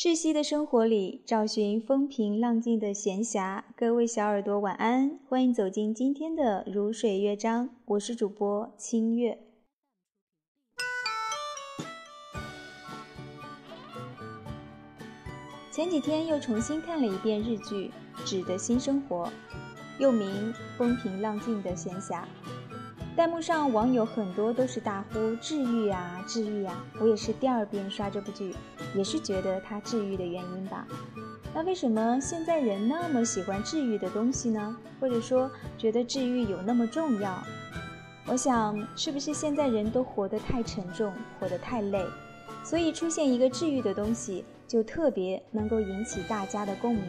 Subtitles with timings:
[0.00, 3.62] 窒息的生活里，找寻风平浪静的闲暇。
[3.76, 7.68] 各位小耳朵，晚安，欢迎走进今天的如水乐章。
[7.84, 9.38] 我是主播清月。
[15.70, 17.90] 前几天又重新看了一遍日剧
[18.24, 19.26] 《纸的新生活》，
[19.98, 22.22] 又名《风平浪静的闲暇》。
[23.14, 26.86] 弹幕上网友很多都是大呼治愈啊，治愈啊！
[26.98, 28.54] 我也是第二遍刷这部剧，
[28.94, 30.86] 也是觉得它治愈的原因吧。
[31.54, 34.76] 那为什么现在人那么喜欢治愈的东西呢？
[35.00, 37.42] 或者说觉得治愈有那么重要？
[38.26, 42.04] 我想，是不是现在人都活得太沉重，活得太累，
[42.64, 47.04] 所以出现一个治愈的东西，就特别能够引起大家的共鸣。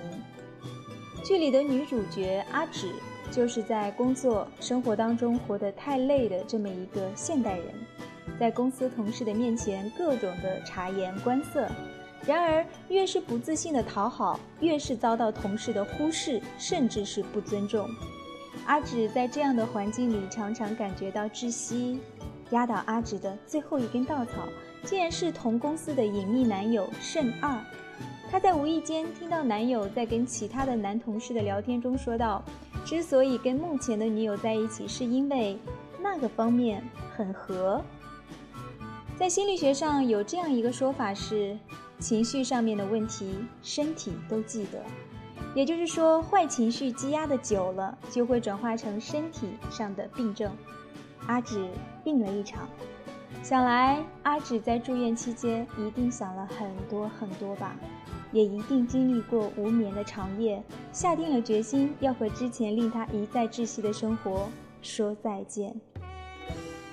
[1.23, 2.91] 剧里的女主角阿芷。
[3.29, 7.67] 就是在工作生活当中活得太累的这么一个现代人，
[8.41, 11.69] 在公司同事的面前各种的察言观色，
[12.25, 17.87] 然而越是不自信的讨好，越是遭到同事的忽视，甚至是不尊重。
[18.65, 21.99] 阿芷在这样的环境里常常感觉到窒息。
[22.49, 24.47] 压倒阿芷的最后一根稻草，
[24.85, 27.55] 竟然是同公司的隐秘男友慎二。
[28.31, 32.43] 她在无意间听到男友在跟其他的男同事的聊天中说道。
[32.83, 35.59] 之所以跟目前的女友在一起，是因为
[36.01, 36.83] 那个方面
[37.15, 37.79] 很合。
[39.21, 41.55] 在心理学上有这样一个说法是，
[41.99, 44.83] 情绪上面的问题，身体都记得。
[45.53, 50.51] 也就是说，坏情绪积压的久了，就会转化成身体上的病症。
[51.27, 51.69] 阿芷
[52.03, 52.67] 病了一场，
[53.43, 57.75] 想来阿芷在住院期间一定想了很多很多吧。
[58.31, 64.49] 也一定经历过无眠的长夜，下定了决心要和之前令他一再窒息的生活
[64.81, 65.79] 说再见。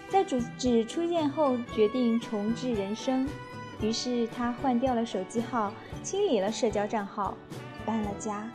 [0.08, 3.28] 在主旨出现后，决定重置人生，
[3.80, 7.36] 于是他换掉了手机号，清理了社交账号，
[7.84, 8.50] 搬了家。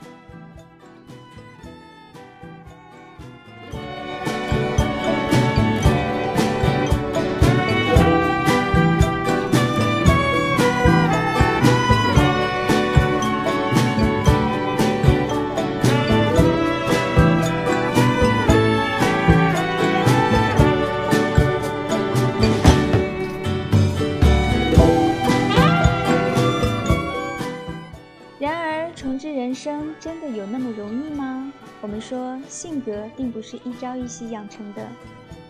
[29.04, 31.52] 重置人生真的有那么容易吗？
[31.82, 34.88] 我们说性格并不是一朝一夕养成的，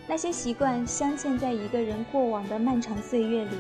[0.08, 3.56] 那些习惯镶嵌在一个人过往的漫长岁月里，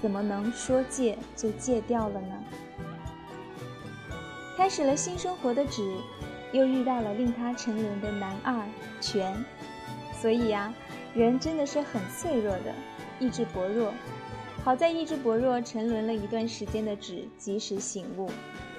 [0.00, 2.44] 怎么能说戒就戒掉了呢？
[4.56, 5.92] 开始了新生活的纸，
[6.52, 8.64] 又遇到了令他沉沦的男二
[9.00, 9.34] 全，
[10.20, 10.72] 所以呀，
[11.14, 12.72] 人真的是很脆弱的，
[13.18, 13.92] 意志薄弱。
[14.62, 18.30] 好在意志薄弱、沉沦了一段时间的纸及时醒悟。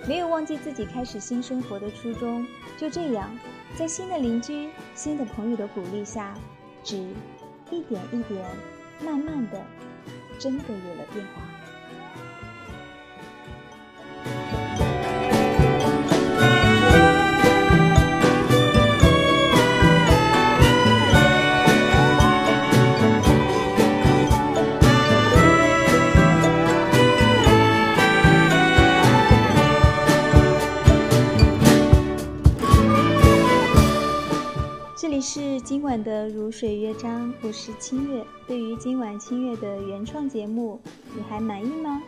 [0.06, 2.46] 没有忘记自己开始新生活的初衷，
[2.78, 3.30] 就这样，
[3.78, 6.34] 在新的邻居、新的朋友的鼓励下，
[6.84, 6.98] 纸
[7.72, 8.46] 一点一点，
[9.04, 9.66] 慢慢的，
[10.38, 11.63] 真的有了变化。
[35.94, 38.26] 晚的如水乐章，我是清月。
[38.48, 40.82] 对于今晚清月的原创节目，
[41.16, 42.02] 你还满意吗？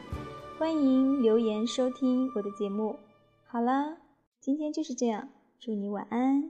[0.58, 2.98] 欢迎留言收听我的节目。
[3.46, 3.96] 好了，
[4.40, 5.30] 今天就是这样，
[5.60, 6.50] 祝你晚安。